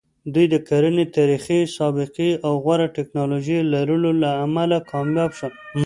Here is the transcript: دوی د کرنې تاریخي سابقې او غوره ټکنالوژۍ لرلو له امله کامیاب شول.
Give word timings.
دوی 0.33 0.45
د 0.53 0.55
کرنې 0.67 1.05
تاریخي 1.15 1.59
سابقې 1.77 2.29
او 2.45 2.53
غوره 2.63 2.87
ټکنالوژۍ 2.97 3.59
لرلو 3.73 4.11
له 4.21 4.29
امله 4.45 4.77
کامیاب 4.91 5.31
شول. 5.37 5.53